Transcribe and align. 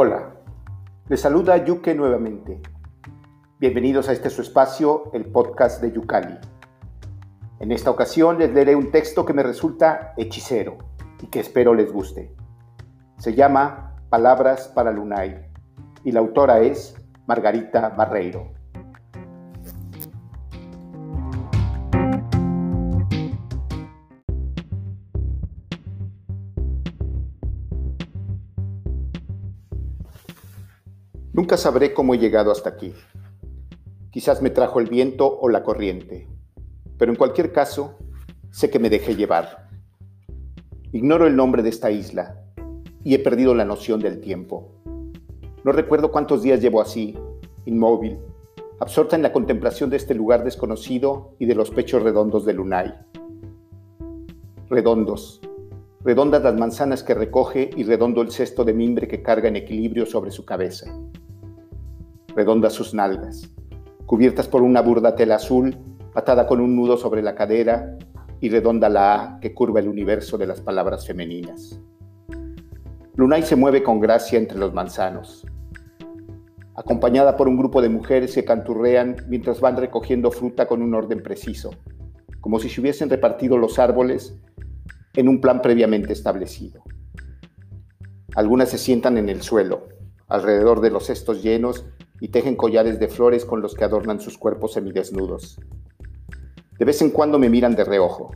Hola, 0.00 0.32
les 1.08 1.20
saluda 1.20 1.64
Yuke 1.64 1.92
nuevamente. 1.92 2.62
Bienvenidos 3.58 4.08
a 4.08 4.12
este 4.12 4.30
su 4.30 4.42
espacio, 4.42 5.10
el 5.12 5.24
podcast 5.24 5.82
de 5.82 5.90
Yucali. 5.90 6.38
En 7.58 7.72
esta 7.72 7.90
ocasión 7.90 8.38
les 8.38 8.54
leeré 8.54 8.76
un 8.76 8.92
texto 8.92 9.24
que 9.24 9.32
me 9.32 9.42
resulta 9.42 10.14
hechicero 10.16 10.78
y 11.20 11.26
que 11.26 11.40
espero 11.40 11.74
les 11.74 11.92
guste. 11.92 12.32
Se 13.16 13.34
llama 13.34 13.96
Palabras 14.08 14.68
para 14.68 14.92
Lunay 14.92 15.50
y 16.04 16.12
la 16.12 16.20
autora 16.20 16.60
es 16.60 16.94
Margarita 17.26 17.88
Barreiro. 17.88 18.52
Nunca 31.38 31.56
sabré 31.56 31.94
cómo 31.94 32.14
he 32.14 32.18
llegado 32.18 32.50
hasta 32.50 32.70
aquí. 32.70 32.92
Quizás 34.10 34.42
me 34.42 34.50
trajo 34.50 34.80
el 34.80 34.88
viento 34.88 35.38
o 35.38 35.48
la 35.48 35.62
corriente, 35.62 36.26
pero 36.98 37.12
en 37.12 37.16
cualquier 37.16 37.52
caso, 37.52 37.96
sé 38.50 38.70
que 38.70 38.80
me 38.80 38.90
dejé 38.90 39.14
llevar. 39.14 39.68
Ignoro 40.90 41.28
el 41.28 41.36
nombre 41.36 41.62
de 41.62 41.68
esta 41.68 41.92
isla 41.92 42.42
y 43.04 43.14
he 43.14 43.20
perdido 43.20 43.54
la 43.54 43.64
noción 43.64 44.00
del 44.00 44.20
tiempo. 44.20 44.72
No 45.62 45.70
recuerdo 45.70 46.10
cuántos 46.10 46.42
días 46.42 46.60
llevo 46.60 46.80
así, 46.80 47.16
inmóvil, 47.66 48.18
absorta 48.80 49.14
en 49.14 49.22
la 49.22 49.32
contemplación 49.32 49.90
de 49.90 49.96
este 49.96 50.14
lugar 50.14 50.42
desconocido 50.42 51.36
y 51.38 51.46
de 51.46 51.54
los 51.54 51.70
pechos 51.70 52.02
redondos 52.02 52.46
de 52.46 52.54
Lunay. 52.54 52.94
Redondos, 54.68 55.40
redondas 56.02 56.42
las 56.42 56.56
manzanas 56.56 57.04
que 57.04 57.14
recoge 57.14 57.70
y 57.76 57.84
redondo 57.84 58.22
el 58.22 58.32
cesto 58.32 58.64
de 58.64 58.74
mimbre 58.74 59.06
que 59.06 59.22
carga 59.22 59.48
en 59.48 59.54
equilibrio 59.54 60.04
sobre 60.04 60.32
su 60.32 60.44
cabeza 60.44 60.92
redondas 62.38 62.72
sus 62.72 62.94
nalgas, 62.94 63.50
cubiertas 64.06 64.46
por 64.46 64.62
una 64.62 64.80
burda 64.80 65.16
tela 65.16 65.34
azul, 65.34 65.76
atada 66.14 66.46
con 66.46 66.60
un 66.60 66.76
nudo 66.76 66.96
sobre 66.96 67.20
la 67.20 67.34
cadera 67.34 67.98
y 68.40 68.48
redonda 68.48 68.88
la 68.88 69.14
A 69.14 69.40
que 69.40 69.52
curva 69.52 69.80
el 69.80 69.88
universo 69.88 70.38
de 70.38 70.46
las 70.46 70.60
palabras 70.60 71.04
femeninas. 71.04 71.80
Lunay 73.16 73.42
se 73.42 73.56
mueve 73.56 73.82
con 73.82 73.98
gracia 73.98 74.38
entre 74.38 74.56
los 74.56 74.72
manzanos, 74.72 75.44
acompañada 76.76 77.36
por 77.36 77.48
un 77.48 77.56
grupo 77.56 77.82
de 77.82 77.88
mujeres 77.88 78.36
que 78.36 78.44
canturrean 78.44 79.16
mientras 79.28 79.60
van 79.60 79.76
recogiendo 79.76 80.30
fruta 80.30 80.68
con 80.68 80.80
un 80.80 80.94
orden 80.94 81.24
preciso, 81.24 81.70
como 82.40 82.60
si 82.60 82.68
se 82.68 82.80
hubiesen 82.80 83.10
repartido 83.10 83.58
los 83.58 83.80
árboles 83.80 84.38
en 85.14 85.28
un 85.28 85.40
plan 85.40 85.60
previamente 85.60 86.12
establecido. 86.12 86.84
Algunas 88.36 88.68
se 88.68 88.78
sientan 88.78 89.18
en 89.18 89.28
el 89.28 89.42
suelo, 89.42 89.88
alrededor 90.28 90.80
de 90.80 90.90
los 90.90 91.06
cestos 91.06 91.42
llenos 91.42 91.86
y 92.20 92.28
tejen 92.28 92.56
collares 92.56 93.00
de 93.00 93.08
flores 93.08 93.44
con 93.44 93.60
los 93.60 93.74
que 93.74 93.84
adornan 93.84 94.20
sus 94.20 94.38
cuerpos 94.38 94.74
semidesnudos. 94.74 95.58
De 96.78 96.84
vez 96.84 97.02
en 97.02 97.10
cuando 97.10 97.38
me 97.38 97.48
miran 97.48 97.74
de 97.74 97.84
reojo, 97.84 98.30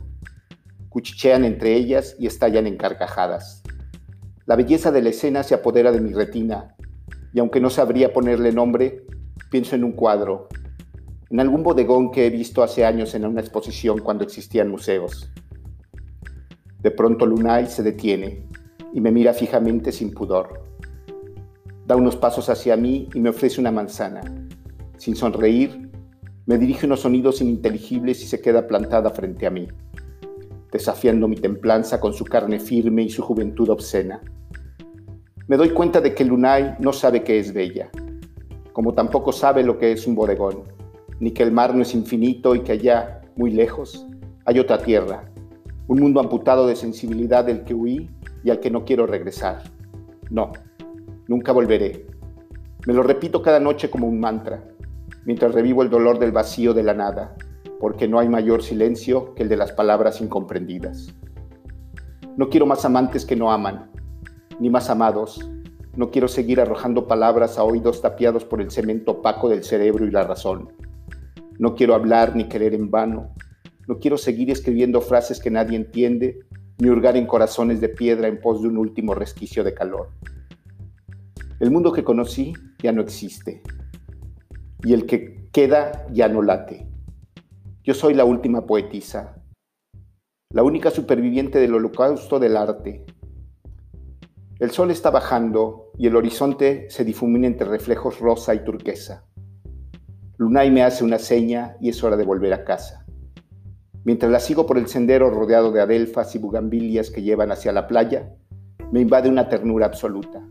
cuchichean 0.89 1.45
entre 1.45 1.75
ellas 1.75 2.15
y 2.19 2.27
estallan 2.27 2.67
en 2.67 2.77
carcajadas. 2.77 3.63
La 4.45 4.55
belleza 4.55 4.91
de 4.91 5.01
la 5.01 5.09
escena 5.09 5.43
se 5.43 5.55
apodera 5.55 5.91
de 5.91 6.01
mi 6.01 6.11
retina, 6.11 6.75
y 7.33 7.39
aunque 7.39 7.61
no 7.61 7.69
sabría 7.69 8.11
ponerle 8.13 8.51
nombre, 8.51 9.05
pienso 9.49 9.75
en 9.75 9.83
un 9.83 9.93
cuadro, 9.93 10.47
en 11.29 11.39
algún 11.39 11.63
bodegón 11.63 12.11
que 12.11 12.27
he 12.27 12.29
visto 12.29 12.61
hace 12.61 12.85
años 12.85 13.15
en 13.15 13.25
una 13.25 13.41
exposición 13.41 13.99
cuando 13.99 14.23
existían 14.23 14.69
museos. 14.69 15.31
De 16.79 16.91
pronto 16.91 17.25
Lunay 17.25 17.67
se 17.67 17.81
detiene 17.81 18.45
y 18.93 19.01
me 19.01 19.11
mira 19.11 19.33
fijamente 19.33 19.91
sin 19.91 20.13
pudor. 20.13 20.72
Da 21.85 21.95
unos 21.95 22.15
pasos 22.15 22.49
hacia 22.49 22.77
mí 22.77 23.09
y 23.13 23.19
me 23.19 23.29
ofrece 23.29 23.59
una 23.59 23.71
manzana. 23.71 24.21
Sin 24.97 25.15
sonreír, 25.15 25.89
me 26.45 26.57
dirige 26.57 26.85
unos 26.85 27.01
sonidos 27.01 27.41
ininteligibles 27.41 28.21
y 28.21 28.27
se 28.27 28.41
queda 28.41 28.67
plantada 28.67 29.09
frente 29.11 29.47
a 29.47 29.49
mí, 29.49 29.67
desafiando 30.71 31.27
mi 31.27 31.35
templanza 31.35 31.99
con 31.99 32.13
su 32.13 32.25
carne 32.25 32.59
firme 32.59 33.03
y 33.03 33.09
su 33.09 33.21
juventud 33.21 33.69
obscena. 33.69 34.21
Me 35.47 35.57
doy 35.57 35.69
cuenta 35.71 36.01
de 36.01 36.13
que 36.13 36.25
Lunay 36.25 36.75
no 36.79 36.93
sabe 36.93 37.23
que 37.23 37.39
es 37.39 37.53
bella, 37.53 37.89
como 38.71 38.93
tampoco 38.93 39.31
sabe 39.31 39.63
lo 39.63 39.77
que 39.77 39.91
es 39.91 40.07
un 40.07 40.15
bodegón, 40.15 40.63
ni 41.19 41.31
que 41.31 41.43
el 41.43 41.51
mar 41.51 41.75
no 41.75 41.81
es 41.81 41.93
infinito 41.93 42.55
y 42.55 42.61
que 42.61 42.73
allá, 42.73 43.21
muy 43.35 43.51
lejos, 43.51 44.05
hay 44.45 44.59
otra 44.59 44.77
tierra, 44.77 45.29
un 45.87 45.99
mundo 45.99 46.19
amputado 46.19 46.67
de 46.67 46.75
sensibilidad 46.75 47.45
del 47.45 47.63
que 47.63 47.73
huí 47.73 48.09
y 48.43 48.49
al 48.49 48.59
que 48.59 48.71
no 48.71 48.83
quiero 48.83 49.05
regresar. 49.05 49.63
No, 50.29 50.51
Nunca 51.27 51.51
volveré. 51.51 52.05
Me 52.85 52.93
lo 52.93 53.01
repito 53.01 53.41
cada 53.41 53.59
noche 53.61 53.89
como 53.89 54.07
un 54.07 54.19
mantra, 54.19 54.63
mientras 55.25 55.53
revivo 55.53 55.83
el 55.83 55.89
dolor 55.89 56.19
del 56.19 56.33
vacío 56.33 56.73
de 56.73 56.83
la 56.83 56.93
nada, 56.93 57.35
porque 57.79 58.09
no 58.09 58.19
hay 58.19 58.27
mayor 58.27 58.61
silencio 58.61 59.33
que 59.33 59.43
el 59.43 59.49
de 59.49 59.55
las 59.55 59.71
palabras 59.71 60.19
incomprendidas. 60.19 61.13
No 62.35 62.49
quiero 62.49 62.65
más 62.65 62.83
amantes 62.83 63.25
que 63.25 63.37
no 63.37 63.51
aman, 63.51 63.89
ni 64.59 64.69
más 64.69 64.89
amados. 64.89 65.49
No 65.95 66.11
quiero 66.11 66.27
seguir 66.27 66.59
arrojando 66.59 67.07
palabras 67.07 67.57
a 67.57 67.63
oídos 67.63 68.01
tapiados 68.01 68.43
por 68.43 68.59
el 68.59 68.71
cemento 68.71 69.11
opaco 69.11 69.47
del 69.47 69.63
cerebro 69.63 70.05
y 70.05 70.11
la 70.11 70.23
razón. 70.23 70.73
No 71.59 71.75
quiero 71.75 71.93
hablar 71.93 72.35
ni 72.35 72.49
querer 72.49 72.73
en 72.73 72.89
vano. 72.89 73.29
No 73.87 73.99
quiero 73.99 74.17
seguir 74.17 74.49
escribiendo 74.49 74.99
frases 74.99 75.39
que 75.39 75.51
nadie 75.51 75.77
entiende, 75.77 76.39
ni 76.79 76.89
hurgar 76.89 77.15
en 77.15 77.27
corazones 77.27 77.79
de 77.79 77.89
piedra 77.89 78.27
en 78.27 78.41
pos 78.41 78.61
de 78.61 78.67
un 78.67 78.77
último 78.77 79.13
resquicio 79.13 79.63
de 79.63 79.73
calor. 79.73 80.09
El 81.59 81.71
mundo 81.71 81.91
que 81.91 82.03
conocí 82.03 82.53
ya 82.81 82.91
no 82.91 83.01
existe 83.01 83.61
y 84.83 84.93
el 84.93 85.05
que 85.05 85.49
queda 85.51 86.07
ya 86.11 86.27
no 86.27 86.41
late. 86.41 86.87
Yo 87.83 87.93
soy 87.93 88.13
la 88.13 88.25
última 88.25 88.65
poetisa, 88.65 89.35
la 90.49 90.63
única 90.63 90.89
superviviente 90.89 91.59
del 91.59 91.75
holocausto 91.75 92.39
del 92.39 92.57
arte. 92.57 93.05
El 94.59 94.71
sol 94.71 94.91
está 94.91 95.09
bajando 95.09 95.91
y 95.97 96.07
el 96.07 96.15
horizonte 96.15 96.87
se 96.89 97.03
difumina 97.03 97.47
entre 97.47 97.67
reflejos 97.67 98.19
rosa 98.19 98.55
y 98.55 98.63
turquesa. 98.63 99.25
Lunay 100.37 100.71
me 100.71 100.83
hace 100.83 101.03
una 101.03 101.19
seña 101.19 101.77
y 101.79 101.89
es 101.89 102.03
hora 102.03 102.17
de 102.17 102.25
volver 102.25 102.53
a 102.53 102.63
casa. 102.63 103.05
Mientras 104.03 104.31
la 104.31 104.39
sigo 104.39 104.65
por 104.65 104.77
el 104.77 104.87
sendero 104.87 105.29
rodeado 105.29 105.71
de 105.71 105.81
adelfas 105.81 106.35
y 106.35 106.39
bugambilias 106.39 107.09
que 107.09 107.21
llevan 107.21 107.51
hacia 107.51 107.71
la 107.71 107.87
playa, 107.87 108.33
me 108.91 109.01
invade 109.01 109.29
una 109.29 109.47
ternura 109.47 109.85
absoluta. 109.85 110.45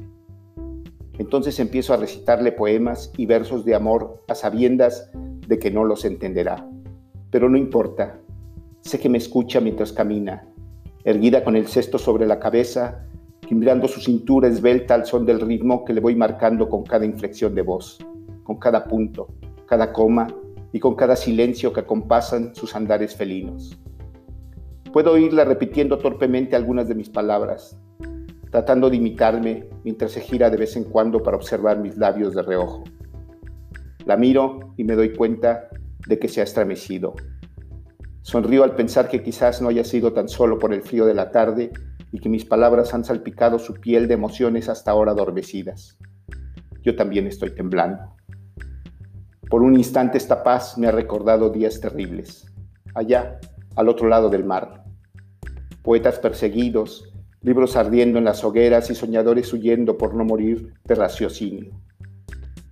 Entonces 1.22 1.60
empiezo 1.60 1.94
a 1.94 1.98
recitarle 1.98 2.50
poemas 2.50 3.12
y 3.16 3.26
versos 3.26 3.64
de 3.64 3.76
amor 3.76 4.24
a 4.26 4.34
sabiendas 4.34 5.08
de 5.46 5.60
que 5.60 5.70
no 5.70 5.84
los 5.84 6.04
entenderá. 6.04 6.68
Pero 7.30 7.48
no 7.48 7.56
importa, 7.56 8.18
sé 8.80 8.98
que 8.98 9.08
me 9.08 9.18
escucha 9.18 9.60
mientras 9.60 9.92
camina, 9.92 10.48
erguida 11.04 11.44
con 11.44 11.54
el 11.54 11.68
cesto 11.68 11.96
sobre 11.96 12.26
la 12.26 12.40
cabeza, 12.40 13.06
timbrando 13.48 13.86
su 13.86 14.00
cintura 14.00 14.48
esbelta 14.48 14.94
al 14.94 15.06
son 15.06 15.24
del 15.24 15.40
ritmo 15.40 15.84
que 15.84 15.92
le 15.92 16.00
voy 16.00 16.16
marcando 16.16 16.68
con 16.68 16.82
cada 16.82 17.06
inflexión 17.06 17.54
de 17.54 17.62
voz, 17.62 18.04
con 18.42 18.56
cada 18.56 18.86
punto, 18.86 19.28
cada 19.66 19.92
coma 19.92 20.26
y 20.72 20.80
con 20.80 20.96
cada 20.96 21.14
silencio 21.14 21.72
que 21.72 21.80
acompasan 21.80 22.52
sus 22.52 22.74
andares 22.74 23.14
felinos. 23.14 23.78
Puedo 24.92 25.12
oírla 25.12 25.44
repitiendo 25.44 25.98
torpemente 25.98 26.56
algunas 26.56 26.88
de 26.88 26.96
mis 26.96 27.08
palabras, 27.08 27.78
tratando 28.52 28.90
de 28.90 28.98
imitarme 28.98 29.66
mientras 29.82 30.12
se 30.12 30.20
gira 30.20 30.50
de 30.50 30.58
vez 30.58 30.76
en 30.76 30.84
cuando 30.84 31.22
para 31.22 31.38
observar 31.38 31.78
mis 31.78 31.96
labios 31.96 32.34
de 32.34 32.42
reojo. 32.42 32.84
La 34.04 34.18
miro 34.18 34.74
y 34.76 34.84
me 34.84 34.94
doy 34.94 35.14
cuenta 35.14 35.68
de 36.06 36.18
que 36.18 36.28
se 36.28 36.42
ha 36.42 36.44
estremecido. 36.44 37.14
Sonrío 38.20 38.62
al 38.62 38.76
pensar 38.76 39.08
que 39.08 39.22
quizás 39.22 39.62
no 39.62 39.70
haya 39.70 39.84
sido 39.84 40.12
tan 40.12 40.28
solo 40.28 40.58
por 40.58 40.74
el 40.74 40.82
frío 40.82 41.06
de 41.06 41.14
la 41.14 41.30
tarde 41.30 41.72
y 42.12 42.20
que 42.20 42.28
mis 42.28 42.44
palabras 42.44 42.92
han 42.92 43.04
salpicado 43.04 43.58
su 43.58 43.72
piel 43.72 44.06
de 44.06 44.14
emociones 44.14 44.68
hasta 44.68 44.90
ahora 44.90 45.12
adormecidas. 45.12 45.96
Yo 46.82 46.94
también 46.94 47.26
estoy 47.26 47.54
temblando. 47.54 48.14
Por 49.48 49.62
un 49.62 49.76
instante 49.76 50.18
esta 50.18 50.42
paz 50.42 50.76
me 50.76 50.88
ha 50.88 50.92
recordado 50.92 51.48
días 51.48 51.80
terribles, 51.80 52.52
allá, 52.94 53.40
al 53.76 53.88
otro 53.88 54.08
lado 54.08 54.28
del 54.28 54.44
mar. 54.44 54.84
Poetas 55.82 56.18
perseguidos, 56.18 57.11
libros 57.42 57.76
ardiendo 57.76 58.18
en 58.18 58.24
las 58.24 58.44
hogueras 58.44 58.90
y 58.90 58.94
soñadores 58.94 59.52
huyendo 59.52 59.98
por 59.98 60.14
no 60.14 60.24
morir 60.24 60.72
de 60.84 60.94
raciocinio. 60.94 61.72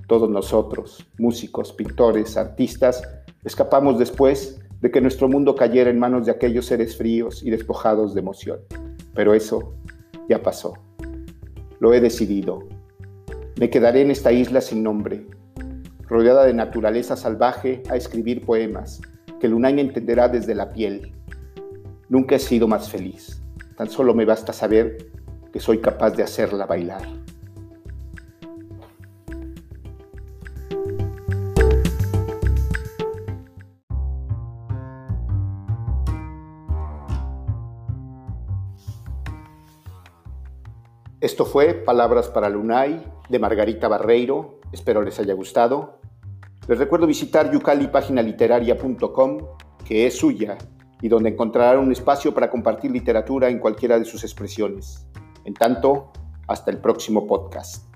Todos 0.07 0.31
nosotros, 0.31 1.07
músicos, 1.19 1.73
pintores, 1.73 2.37
artistas, 2.37 3.03
escapamos 3.45 3.99
después 3.99 4.61
de 4.81 4.91
que 4.91 5.01
nuestro 5.01 5.29
mundo 5.29 5.55
cayera 5.55 5.91
en 5.91 5.99
manos 5.99 6.27
de 6.27 6.33
aquellos 6.33 6.67
seres 6.67 6.97
fríos 6.97 7.43
y 7.43 7.51
despojados 7.51 8.15
de 8.15 8.21
emoción. 8.21 8.61
Pero 9.15 9.35
eso 9.35 9.75
ya 10.29 10.43
pasó. 10.43 10.75
Lo 11.79 11.93
he 11.93 12.01
decidido. 12.01 12.61
Me 13.59 13.71
quedaré 13.71 14.03
en 14.03 14.11
esta 14.11 14.33
isla 14.33 14.61
sin 14.61 14.83
nombre, 14.83 15.27
rodeada 16.09 16.45
de 16.45 16.55
naturaleza 16.55 17.17
salvaje, 17.17 17.83
a 17.91 17.97
escribir 17.97 18.45
poemas 18.45 19.01
que 19.41 19.49
Lunay 19.49 19.81
entenderá 19.81 20.29
desde 20.29 20.55
la 20.55 20.73
piel. 20.73 21.13
Nunca 22.09 22.37
he 22.37 22.39
sido 22.39 22.69
más 22.69 22.91
feliz. 22.91 23.40
Tan 23.81 23.89
solo 23.89 24.13
me 24.13 24.27
basta 24.27 24.53
saber 24.53 25.11
que 25.51 25.59
soy 25.59 25.79
capaz 25.79 26.11
de 26.11 26.23
hacerla 26.23 26.67
bailar. 26.67 27.01
Esto 41.23 41.47
fue 41.47 41.73
Palabras 41.73 42.29
para 42.29 42.51
Lunay 42.51 43.03
de 43.31 43.39
Margarita 43.39 43.89
Barreiro. 43.89 44.61
Espero 44.73 45.01
les 45.01 45.19
haya 45.21 45.33
gustado. 45.33 46.01
Les 46.69 46.79
recuerdo 46.79 47.07
visitar 47.07 47.51
yucalipáginaliteraria.com, 47.51 49.39
que 49.87 50.07
es 50.07 50.19
suya 50.19 50.59
y 51.01 51.09
donde 51.09 51.31
encontrarán 51.31 51.81
un 51.81 51.93
espacio 51.93 52.33
para 52.35 52.51
compartir 52.51 52.91
literatura 52.91 53.49
en 53.49 53.59
cualquiera 53.59 53.99
de 53.99 54.05
sus 54.05 54.23
expresiones. 54.25 55.07
En 55.45 55.55
tanto, 55.55 56.13
hasta 56.47 56.71
el 56.71 56.79
próximo 56.79 57.27
podcast. 57.27 57.90